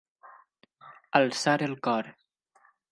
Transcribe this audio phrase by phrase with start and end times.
[1.21, 2.13] Alçar el cor.